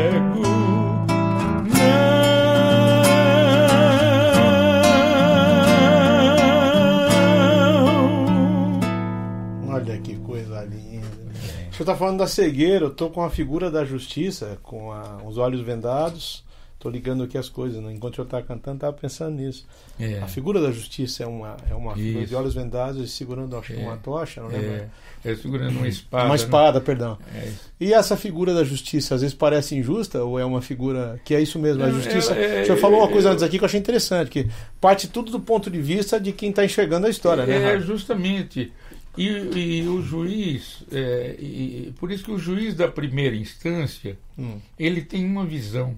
[11.82, 15.40] Você está falando da cegueira, eu estou com a figura da justiça, com a, os
[15.40, 16.44] olhos vendados.
[16.76, 17.92] Estou ligando aqui as coisas, né?
[17.92, 19.66] enquanto eu estava cantando, estava pensando nisso.
[20.00, 20.20] É.
[20.20, 23.74] A figura da justiça é uma, é uma figura de olhos vendados e segurando acho,
[23.74, 23.78] é.
[23.78, 24.74] uma tocha, não lembro?
[24.74, 24.90] É.
[25.26, 26.26] É segurando uma espada.
[26.26, 26.86] Uma espada, né?
[26.86, 27.18] perdão.
[27.34, 31.34] É e essa figura da justiça às vezes parece injusta ou é uma figura que
[31.34, 31.84] é isso mesmo?
[31.84, 32.36] A justiça.
[32.36, 34.48] É, é, o senhor falou uma coisa antes aqui que eu achei interessante, que
[34.80, 37.74] parte tudo do ponto de vista de quem está enxergando a história, né?
[37.74, 38.72] É, justamente.
[39.18, 44.60] E, e, o juiz, é, e, por isso que o juiz da primeira instância, hum.
[44.80, 45.98] ele tem uma visão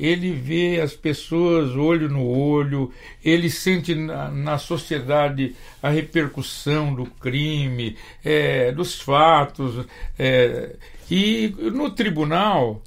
[0.00, 2.90] ele vê as pessoas olho no olho,
[3.22, 9.86] ele sente na, na sociedade a repercussão do crime, é, dos fatos.
[10.18, 10.74] É,
[11.10, 12.82] e no tribunal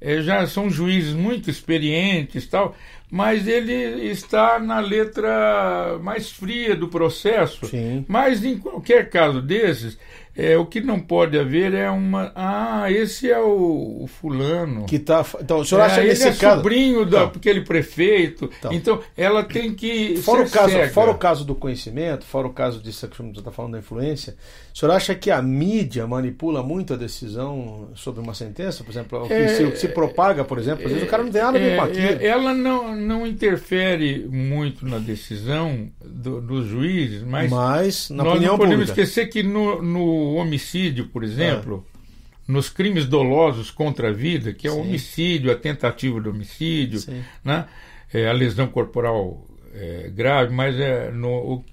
[0.00, 2.76] é, já são juízes muito experientes tal,
[3.10, 3.72] mas ele
[4.10, 7.66] está na letra mais fria do processo.
[7.66, 8.04] Sim.
[8.06, 9.98] Mas em qualquer caso desses,
[10.38, 12.30] é, o que não pode haver é uma.
[12.32, 14.86] Ah, esse é o, o fulano.
[14.86, 15.26] Que tá.
[15.40, 16.58] Então, o senhor acha é, nesse é caso.
[16.58, 18.48] sobrinho então, daquele prefeito.
[18.56, 20.16] Então, então, ela tem que.
[20.18, 23.50] Fora o, caso, fora o caso do conhecimento, fora o caso disso que você está
[23.50, 24.36] falando da influência,
[24.72, 28.84] o senhor acha que a mídia manipula muito a decisão sobre uma sentença?
[28.84, 31.10] Por exemplo, o que, é, se, o que se propaga, por exemplo, às vezes o
[31.10, 32.24] cara não tem nada a ver com é, aquilo.
[32.24, 38.56] Ela não, não interfere muito na decisão do, dos juízes, mas, mas na nós não
[38.56, 39.02] podemos pública.
[39.02, 42.52] esquecer que no, no homicídio, por exemplo, é.
[42.52, 47.00] nos crimes dolosos contra a vida, que é o homicídio, a tentativa de homicídio,
[47.44, 47.66] né?
[48.12, 51.64] É, a lesão corporal é, grave, mas é no, o,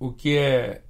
[0.00, 0.82] o que é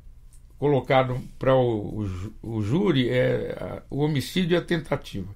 [0.58, 5.28] colocado para o, o, o, júri é a, o homicídio e a tentativa.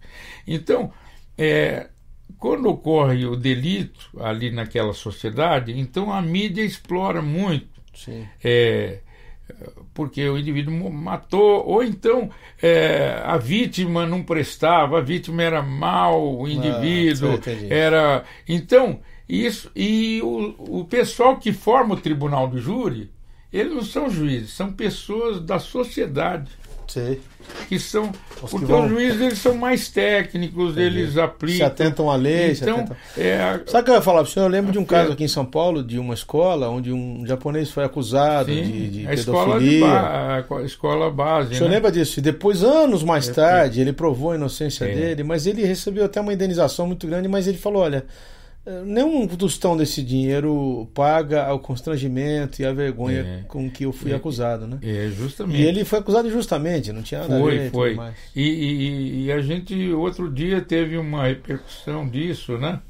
[0.46, 0.90] Então,
[1.37, 1.88] é,
[2.38, 7.79] quando ocorre o delito ali naquela sociedade, então a mídia explora muito.
[8.42, 9.01] É,
[9.94, 12.30] porque o indivíduo matou, ou então
[12.62, 18.24] é, a vítima não prestava, a vítima era mal, o ah, indivíduo ah, era.
[18.48, 19.70] Então, isso.
[19.74, 23.11] E o, o pessoal que forma o tribunal do júri,
[23.52, 26.50] eles não são juízes, são pessoas da sociedade.
[26.88, 27.18] Sim.
[27.68, 28.11] Que são.
[28.42, 28.87] Os porque vão...
[28.87, 31.01] os juízes eles são mais técnicos, Entendi.
[31.01, 31.57] eles aplicam.
[31.59, 32.53] Se atentam à lei.
[32.53, 32.96] Então, atentam...
[33.16, 34.46] É, Sabe o que eu ia falar para o senhor?
[34.46, 37.70] Eu lembro de um caso aqui em São Paulo, de uma escola, onde um japonês
[37.70, 39.79] foi acusado Sim, de, de a pedofilia.
[39.79, 40.57] Escola ba...
[40.59, 41.55] a escola base.
[41.55, 41.77] O senhor né?
[41.77, 42.18] lembra disso?
[42.18, 44.94] E depois, anos mais é, tarde, ele provou a inocência é.
[44.94, 48.05] dele, mas ele recebeu até uma indenização muito grande, mas ele falou: olha
[48.85, 53.44] nenhum tostão desse dinheiro paga o constrangimento e a vergonha é.
[53.49, 54.79] com que eu fui é, acusado, né?
[54.83, 55.61] É, justamente.
[55.61, 57.71] E ele foi acusado injustamente, não tinha nada foi, a ver.
[57.71, 58.11] Foi, foi.
[58.37, 62.81] E, e, e, a gente, outro dia, teve uma repercussão disso, né?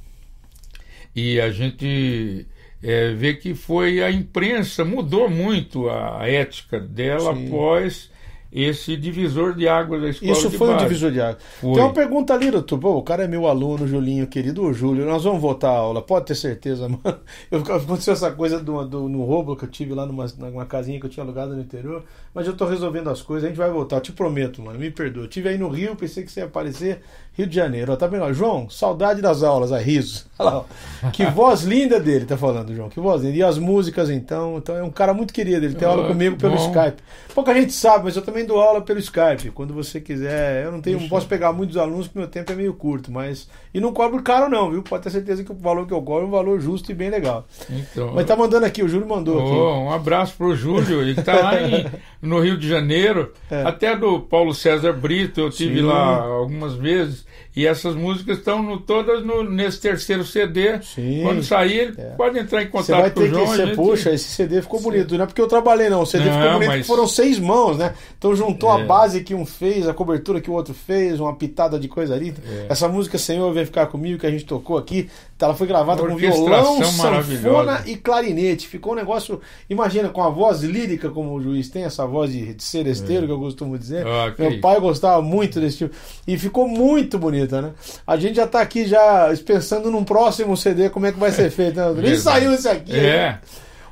[1.14, 2.46] E a gente
[2.82, 7.46] é, vê que foi a imprensa, mudou muito a ética dela Sim.
[7.46, 8.10] após
[8.50, 11.42] esse divisor de águas da escola Isso foi um divisor de águas.
[11.60, 11.74] Foi.
[11.74, 12.78] Tem uma pergunta ali, doutor.
[12.78, 14.72] Pô, o cara é meu aluno, Julinho, querido.
[14.72, 17.20] Júlio, nós vamos voltar a aula, pode ter certeza, mano.
[17.50, 20.98] Eu, aconteceu essa coisa do, do, no roubo que eu tive lá numa, numa casinha
[20.98, 22.04] que eu tinha alugado no interior,
[22.38, 25.24] mas eu tô resolvendo as coisas, a gente vai voltar, te prometo, mano, me perdoa.
[25.24, 27.00] Eu tive aí no Rio, pensei que você ia aparecer,
[27.38, 27.92] Rio de Janeiro.
[27.92, 28.32] Ó, tá vendo?
[28.32, 30.26] João, saudade das aulas, a riso.
[30.38, 30.64] Olha lá,
[31.04, 31.10] ó.
[31.10, 32.88] Que voz linda dele, tá falando, João.
[32.88, 33.36] Que voz linda.
[33.36, 34.58] E as músicas, então.
[34.58, 35.64] Então é um cara muito querido.
[35.64, 36.66] Ele tem aula comigo pelo bom.
[36.66, 37.00] Skype.
[37.34, 39.52] Pouca gente sabe, mas eu também dou aula pelo Skype.
[39.52, 40.64] Quando você quiser.
[40.64, 43.48] Eu não tenho, não posso pegar muitos alunos, porque meu tempo é meio curto, mas.
[43.72, 44.82] E não cobro caro, não, viu?
[44.82, 47.10] Pode ter certeza que o valor que eu cobro é um valor justo e bem
[47.10, 47.46] legal.
[47.70, 49.84] Então, mas tá mandando aqui, o Júlio mandou oh, aqui.
[49.84, 51.86] Um abraço pro Júlio, ele tá lá em,
[52.28, 53.32] no Rio de Janeiro.
[53.50, 53.62] É.
[53.62, 55.86] Até do Paulo César Brito, eu tive Sim.
[55.86, 57.26] lá algumas vezes.
[57.58, 60.80] E essas músicas estão no, todas no, nesse terceiro CD.
[60.80, 61.22] Sim.
[61.24, 62.10] Quando sair, é.
[62.10, 63.42] pode entrar em contato vai com o João.
[63.42, 63.74] Que, você, gente...
[63.74, 64.84] Puxa, esse CD ficou Sim.
[64.84, 65.16] bonito.
[65.16, 66.02] Não é porque eu trabalhei, não.
[66.02, 66.86] O CD não, ficou bonito mas...
[66.86, 67.94] foram seis mãos, né?
[68.16, 68.80] Então juntou é.
[68.80, 72.14] a base que um fez, a cobertura que o outro fez, uma pitada de coisa
[72.14, 72.32] ali.
[72.48, 72.66] É.
[72.68, 76.14] Essa música Senhor Vem Ficar Comigo, que a gente tocou aqui, ela foi gravada com
[76.14, 78.68] violão, sanfona e clarinete.
[78.68, 82.54] Ficou um negócio, imagina, com a voz lírica, como o juiz tem, essa voz de,
[82.58, 83.26] seresteiro, é.
[83.26, 84.06] que eu costumo dizer.
[84.06, 85.94] Ah, Meu pai gostava muito desse tipo.
[86.26, 87.72] E ficou muito bonito né?
[88.06, 91.50] A gente já está aqui já pensando num próximo CD, como é que vai ser
[91.50, 91.76] feito.
[91.76, 92.02] Né?
[92.02, 92.96] Nem saiu esse aqui.
[92.96, 93.02] É.
[93.02, 93.40] Né?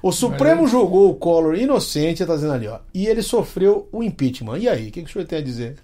[0.03, 0.71] O Supremo Mas...
[0.71, 2.79] julgou o Collor inocente, está dizendo ali, ó.
[2.95, 4.59] E ele sofreu o impeachment.
[4.59, 5.77] E aí, o que, que o senhor tem a dizer?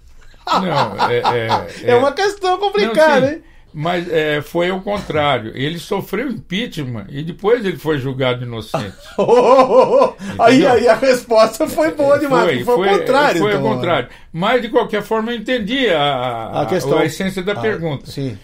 [0.45, 3.43] Não, é, é, é, uma questão complicada, não, hein?
[3.73, 5.51] Mas é, foi o contrário.
[5.55, 8.95] Ele sofreu impeachment e depois ele foi julgado inocente.
[9.17, 10.43] oh, oh, oh.
[10.43, 12.63] Aí, aí a resposta foi boa demais.
[12.63, 13.41] Foi, foi, foi o contrário.
[13.41, 14.09] Foi então, o contrário.
[14.31, 16.99] Mas, de qualquer forma, eu entendi a, a, questão.
[16.99, 18.05] a essência da ah, pergunta.
[18.05, 18.37] Sim.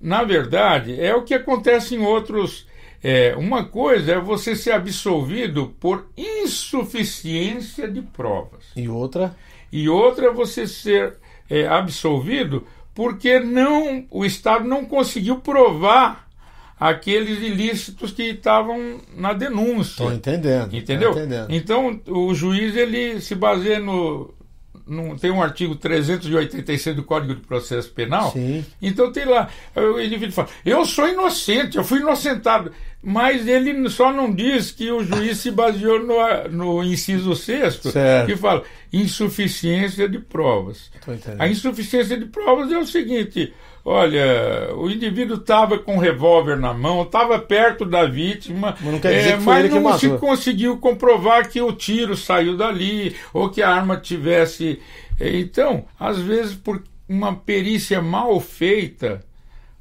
[0.00, 2.66] Na verdade, é o que acontece em outros.
[3.02, 8.64] É, uma coisa é você ser absolvido por insuficiência de provas.
[8.76, 9.34] E outra?
[9.70, 11.14] E outra é você ser
[11.50, 16.26] é, absolvido porque não o Estado não conseguiu provar
[16.80, 20.02] aqueles ilícitos que estavam na denúncia.
[20.02, 20.74] Estou entendendo.
[20.74, 21.10] Entendeu?
[21.10, 21.50] entendendo.
[21.50, 24.34] Então o juiz ele se baseia no,
[25.20, 28.30] tem um artigo 386 do Código de Processo Penal.
[28.32, 28.64] Sim.
[28.80, 32.72] Então tem lá, o indivíduo fala, eu sou inocente, eu fui inocentado.
[33.02, 37.90] Mas ele só não diz que o juiz se baseou no, no inciso sexto,
[38.26, 40.90] que fala insuficiência de provas.
[41.38, 43.52] A insuficiência de provas é o seguinte:
[43.86, 49.10] olha, o indivíduo estava com um revólver na mão, estava perto da vítima, mas não,
[49.10, 53.96] é, mas não se conseguiu comprovar que o tiro saiu dali ou que a arma
[53.96, 54.82] tivesse.
[55.20, 59.24] É, então, às vezes, por uma perícia mal feita,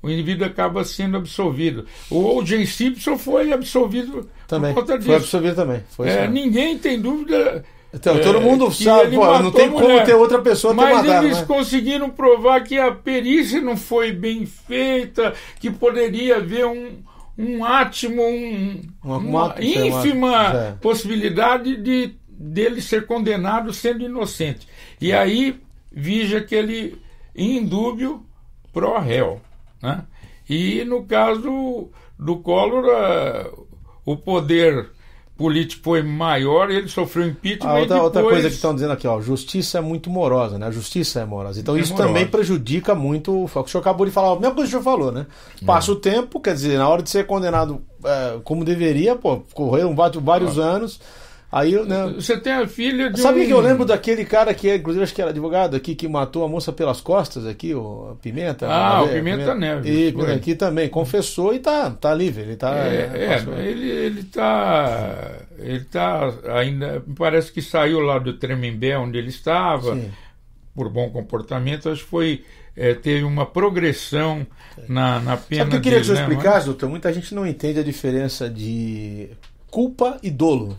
[0.03, 1.87] o indivíduo acaba sendo absolvido.
[2.07, 2.63] O O.J.
[2.67, 4.71] Simpson foi absolvido também.
[4.71, 5.07] por conta disso.
[5.07, 5.83] Foi absolvido também.
[5.89, 7.65] Foi é, ninguém tem dúvida.
[7.95, 11.25] Então, todo mundo é, sabe, pô, não tem como ter outra pessoa Mas ter matado,
[11.27, 11.45] eles né?
[11.45, 16.97] conseguiram provar que a perícia não foi bem feita, que poderia haver um,
[17.37, 20.71] um átimo, um, uma, uma ínfima é.
[20.73, 24.67] possibilidade de dele ser condenado sendo inocente.
[24.99, 25.57] E aí,
[25.89, 27.01] vija que ele,
[27.33, 28.25] indúbio,
[28.73, 29.39] pró réu.
[29.81, 30.03] Né?
[30.49, 33.67] E no caso do Collor, uh,
[34.05, 34.89] o poder
[35.37, 37.69] político foi maior, ele sofreu impeachment.
[37.69, 38.03] Ah, outra, depois...
[38.03, 40.67] outra coisa que estão dizendo aqui, ó, justiça é muito morosa, né?
[40.67, 41.59] A justiça é morosa.
[41.59, 42.07] Então é isso morosa.
[42.07, 43.43] também prejudica muito.
[43.43, 45.25] O que o senhor acabou de falar, a mesma coisa que o senhor falou, né?
[45.65, 45.93] Passa é.
[45.93, 50.57] o tempo, quer dizer, na hora de ser condenado é, como deveria, pô, correram vários
[50.57, 50.63] ah.
[50.63, 50.99] anos.
[51.55, 53.45] Aí, né, Você tem a filha de Sabe um...
[53.45, 56.43] que eu lembro daquele cara que, é, inclusive, acho que era advogado aqui, que matou
[56.43, 58.67] a moça pelas costas aqui, o Pimenta?
[58.67, 59.89] Ah, o Pimenta, Pimenta Neves.
[59.89, 62.41] E aqui também, confessou e tá, tá livre.
[62.41, 62.75] Ele tá.
[62.75, 65.31] É, é ele, ele tá.
[65.57, 67.01] Ele tá ainda.
[67.17, 70.11] Parece que saiu lá do Tremembé, onde ele estava, Sim.
[70.75, 72.43] por bom comportamento, acho que foi.
[72.75, 74.45] É, teve uma progressão
[74.89, 75.63] na, na pena.
[75.63, 76.89] Sabe o que eu queria dele, que você né, explicasse, doutor?
[76.89, 79.29] Muita gente não entende a diferença de
[79.71, 80.77] culpa e dolo.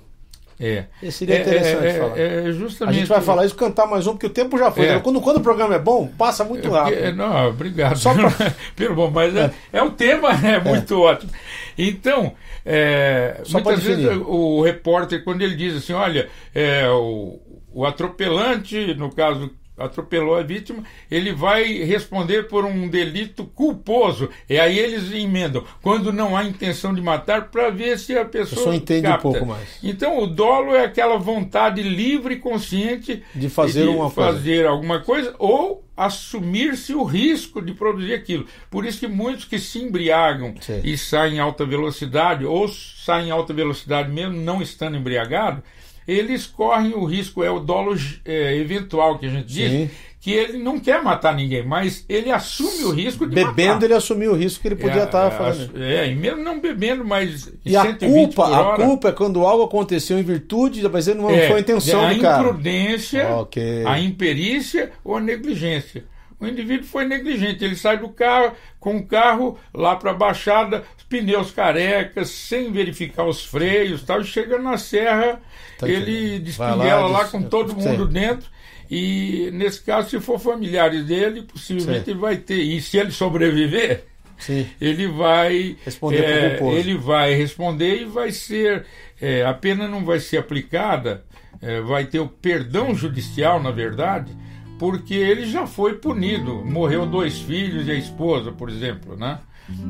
[0.58, 0.84] É.
[1.02, 2.18] Esse seria interessante é, é, falar.
[2.18, 2.96] É, justamente...
[2.96, 4.86] A gente vai falar isso, cantar mais um, porque o tempo já foi.
[4.86, 4.98] É.
[5.00, 6.98] Quando, quando o programa é bom, passa muito rápido.
[6.98, 7.96] É, não, obrigado.
[7.98, 8.32] Só pra...
[8.74, 9.82] Pelo bom, mas é, é.
[9.82, 11.30] o tema é muito ótimo.
[11.76, 12.32] Então,
[12.64, 17.38] é, muitas vezes o repórter, quando ele diz assim, olha, é, o,
[17.72, 24.30] o atropelante, no caso atropelou a vítima, ele vai responder por um delito culposo.
[24.48, 28.56] E aí eles emendam, quando não há intenção de matar, para ver se a pessoa.
[28.56, 29.28] Pessoa entende capta.
[29.28, 29.78] um pouco mais.
[29.82, 34.68] Então o dolo é aquela vontade livre e consciente de fazer, de uma fazer coisa.
[34.68, 38.46] alguma coisa ou assumir-se o risco de produzir aquilo.
[38.70, 40.82] Por isso que muitos que se embriagam Sim.
[40.84, 45.62] e saem em alta velocidade, ou saem em alta velocidade mesmo não estando embriagado,
[46.06, 49.90] eles correm o risco, é o dolo é, eventual que a gente diz, Sim.
[50.20, 53.84] que ele não quer matar ninguém, mas ele assume o risco de Bebendo, matar.
[53.84, 55.82] ele assumiu o risco que ele podia é, estar fazendo.
[55.82, 60.18] É, e mesmo não bebendo, mas E a culpa, a culpa é quando algo aconteceu
[60.18, 62.36] em virtude, mas não é, foi a intenção do cara.
[62.36, 63.84] A imprudência, okay.
[63.84, 66.04] a imperícia ou a negligência.
[66.38, 70.84] O indivíduo foi negligente, ele sai do carro com o carro lá para a baixada,
[71.08, 75.40] pneus carecas, sem verificar os freios, tal, e chega na serra,
[75.78, 78.48] tá ele despinguela lá, lá com todo mundo dentro.
[78.90, 82.60] E nesse caso, se for familiares dele, possivelmente ele vai ter.
[82.60, 84.04] E se ele sobreviver,
[84.38, 84.68] Sim.
[84.80, 88.84] ele vai responder é, ele vai responder e vai ser
[89.20, 91.24] é, a pena não vai ser aplicada,
[91.62, 94.36] é, vai ter o perdão judicial, na verdade
[94.78, 96.64] porque ele já foi punido.
[96.64, 99.40] Morreu dois filhos e a esposa, por exemplo, né?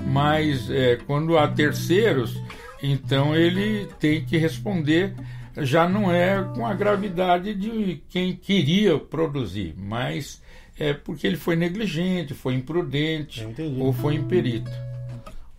[0.06, 2.40] Mas é, quando há terceiros,
[2.82, 5.14] então ele tem que responder.
[5.58, 10.42] Já não é com a gravidade de quem queria produzir, mas
[10.78, 13.46] é porque ele foi negligente, foi imprudente
[13.78, 14.70] ou foi imperito.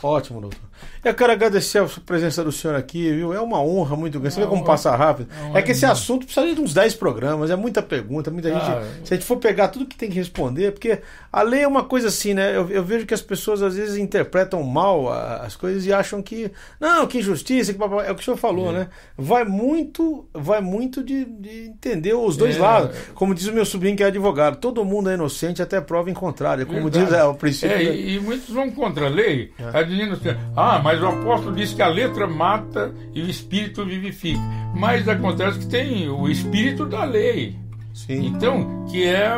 [0.01, 0.66] Ótimo, doutor.
[1.03, 3.33] Eu quero agradecer a presença do senhor aqui, viu?
[3.33, 4.35] É uma honra muito grande.
[4.35, 5.29] Você vê como passa rápido.
[5.53, 8.63] É que esse assunto precisa de uns 10 programas, é muita pergunta, muita gente.
[8.63, 10.99] Ah, se a gente for pegar tudo que tem que responder, porque
[11.31, 12.55] a lei é uma coisa assim, né?
[12.55, 16.51] Eu, eu vejo que as pessoas às vezes interpretam mal as coisas e acham que.
[16.79, 18.79] Não, que injustiça, que é o que o senhor falou, é.
[18.79, 18.87] né?
[19.17, 22.59] Vai muito, vai muito de, de entender os dois é.
[22.59, 22.97] lados.
[23.13, 26.13] Como diz o meu sobrinho que é advogado, todo mundo é inocente até prova em
[26.13, 26.65] contrário.
[26.65, 27.05] Como Verdade.
[27.05, 27.75] diz é, o princípio.
[27.75, 29.83] É, e, e, muitos vão contra a lei, é.
[29.83, 34.41] dizendo assim, ah, mas o apóstolo diz que a letra mata e o espírito vivifica.
[34.75, 37.55] Mas acontece que tem o espírito da lei.
[37.93, 38.27] Sim.
[38.27, 39.35] Então, que é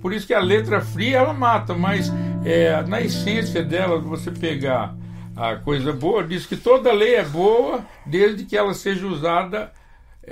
[0.00, 2.12] por isso que a letra fria ela mata, mas
[2.44, 4.94] é, na essência dela, você pegar
[5.36, 9.72] a coisa boa, diz que toda lei é boa desde que ela seja usada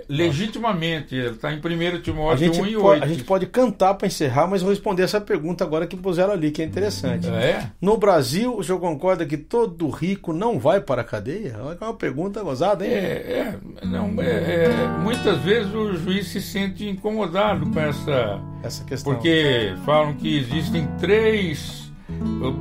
[0.09, 1.17] legitimamente.
[1.17, 2.81] Está em 1 Timóteo 1 e 8.
[2.81, 6.33] Pode, a gente pode cantar para encerrar, mas vou responder essa pergunta agora que puseram
[6.33, 7.29] ali, que é interessante.
[7.29, 7.71] É?
[7.81, 11.57] No Brasil, o senhor concorda que todo rico não vai para a cadeia?
[11.81, 12.93] É uma pergunta gozada, hein?
[12.93, 18.85] É, é não, é, é, muitas vezes o juiz se sente incomodado com essa, essa
[18.85, 19.15] questão.
[19.15, 21.89] Porque falam que existem três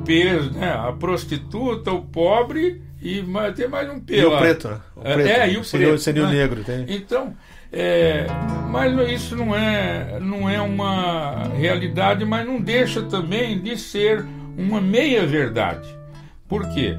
[0.06, 0.72] pesos, né?
[0.72, 4.38] A prostituta, o pobre e mais, tem mais um P e lá.
[4.38, 4.82] o preto, né?
[4.96, 6.02] O preto, é, e o seria, preto.
[6.02, 6.30] Seria né?
[6.30, 6.64] o negro.
[6.64, 6.86] Tem.
[6.88, 7.36] Então,
[7.72, 8.26] é,
[8.70, 14.26] mas isso não é, não é uma realidade, mas não deixa também de ser
[14.58, 15.88] uma meia-verdade.
[16.48, 16.96] Por quê?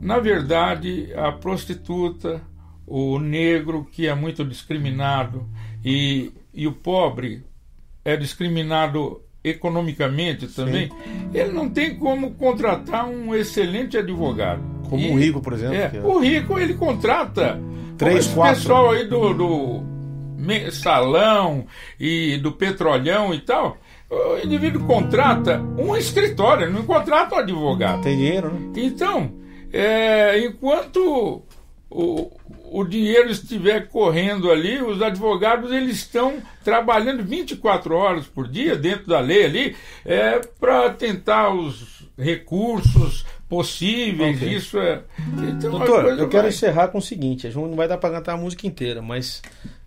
[0.00, 2.40] Na verdade, a prostituta,
[2.86, 5.48] o negro, que é muito discriminado,
[5.84, 7.44] e, e o pobre
[8.04, 11.30] é discriminado economicamente também, Sim.
[11.34, 14.73] ele não tem como contratar um excelente advogado.
[14.88, 15.76] Como e, o rico, por exemplo.
[15.76, 16.00] É, é.
[16.02, 17.60] O rico ele contrata
[17.96, 18.56] três, esse quatro.
[18.56, 19.82] pessoal aí do, do
[20.70, 21.66] salão
[21.98, 23.78] e do petrolhão e tal.
[24.10, 28.02] O indivíduo contrata um escritório, não contrata um advogado.
[28.02, 28.72] Tem dinheiro, né?
[28.76, 29.32] Então,
[29.72, 31.42] é, enquanto
[31.90, 32.30] o,
[32.70, 39.06] o dinheiro estiver correndo ali, os advogados eles estão trabalhando 24 horas por dia dentro
[39.06, 44.36] da lei ali é, para tentar os recursos possíveis.
[44.36, 44.56] Okay.
[44.56, 45.02] Isso é.
[45.48, 48.14] Então, é Doutor, eu quero encerrar com o seguinte: a gente não vai dar para
[48.14, 49.42] cantar a música inteira, mas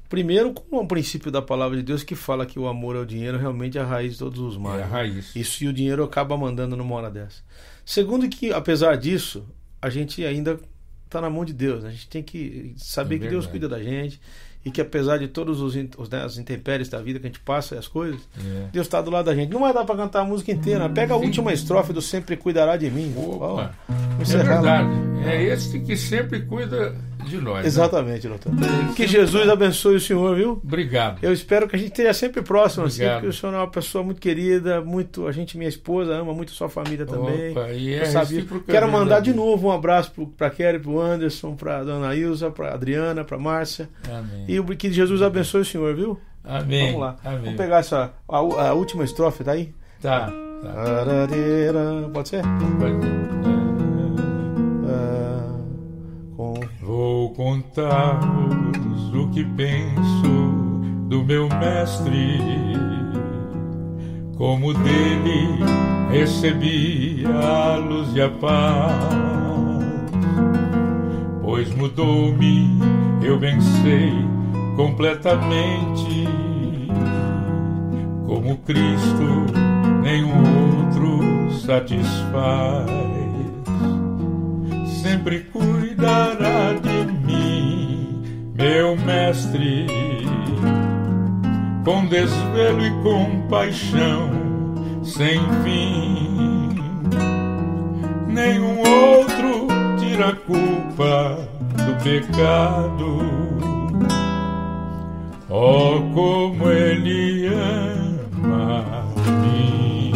[0.10, 3.38] Primeiro, com o princípio da palavra de Deus que fala que o amor ao dinheiro
[3.38, 4.82] realmente é a raiz de todos os males.
[4.82, 5.36] É a raiz.
[5.36, 7.44] Isso e o dinheiro acaba mandando numa hora dessa.
[7.86, 9.46] Segundo, que apesar disso,
[9.82, 10.58] a gente ainda
[11.06, 11.84] está na mão de Deus.
[11.84, 14.20] A gente tem que saber é que Deus cuida da gente
[14.68, 17.40] e que apesar de todos os, os né, as intempéries da vida que a gente
[17.40, 18.68] passa e as coisas, é.
[18.70, 19.50] Deus está do lado da gente.
[19.50, 20.90] Não vai dar para cantar a música inteira.
[20.90, 21.24] Pega a Sim.
[21.24, 23.14] última estrofe do Sempre Cuidará de Mim.
[23.16, 23.74] Opa.
[24.20, 24.90] É verdade.
[25.26, 26.94] É esse que sempre cuida
[27.28, 27.62] de nós.
[27.62, 27.68] Né?
[27.68, 28.38] Exatamente, né?
[28.38, 28.94] doutor.
[28.96, 30.62] Que Jesus abençoe o senhor, viu?
[30.64, 31.20] Obrigado.
[31.22, 33.12] Eu espero que a gente esteja sempre próximo, assim, Obrigado.
[33.18, 35.28] assim, porque o senhor é uma pessoa muito querida, muito.
[35.28, 37.52] A gente, minha esposa, ama muito sua família também.
[37.52, 38.46] Opa, e é sabia.
[38.66, 42.74] Quero mandar de novo um abraço para Kelly, para o Anderson, para dona Ilza, para
[42.74, 43.90] Adriana, para Márcia.
[44.10, 44.46] Amém.
[44.48, 46.20] E que Jesus abençoe o senhor, viu?
[46.44, 46.88] Amém.
[46.88, 47.16] Vamos lá.
[47.24, 47.40] Amém.
[47.42, 49.74] Vamos pegar essa, a, a última estrofe, tá aí?
[50.02, 50.28] Tá.
[50.28, 51.28] tá.
[52.14, 52.44] Pode ser?
[52.80, 53.57] Pode.
[56.82, 62.40] Vou contar-vos o que penso do meu mestre.
[64.38, 65.60] como dele
[66.12, 68.94] recebi a luz e a paz.
[71.42, 72.80] Pois mudou-me,
[73.24, 74.14] eu vencei
[74.76, 76.28] completamente.
[78.28, 79.46] Como Cristo,
[80.04, 80.38] nenhum
[80.78, 82.86] outro satisfaz.
[85.02, 85.40] Sempre
[85.98, 89.88] cuidará de mim, meu mestre
[91.84, 94.30] com desvelo e compaixão
[95.04, 96.76] sem fim.
[98.28, 99.68] Nenhum outro
[99.98, 103.18] tira a culpa do pecado.
[105.50, 108.86] Oh, como ele ama
[109.42, 110.12] mim.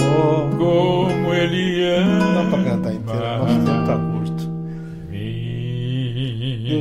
[0.00, 0.91] Oh, como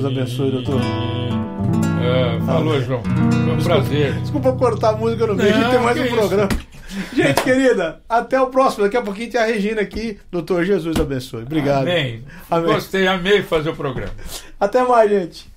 [0.01, 0.81] Deus abençoe, doutor.
[2.01, 3.03] É, falou, ah, João.
[3.03, 4.13] Foi um desculpa, prazer.
[4.13, 6.15] Desculpa cortar a música no meio, a gente tem mais um isso?
[6.15, 6.49] programa.
[7.13, 8.83] Gente querida, até o próximo.
[8.83, 10.19] Daqui a pouquinho tem a Regina aqui.
[10.31, 11.43] Doutor Jesus abençoe.
[11.43, 11.83] Obrigado.
[11.83, 12.23] Amém.
[12.49, 12.73] Amém.
[12.73, 14.11] Gostei, amei fazer o programa.
[14.59, 15.50] Até mais, gente.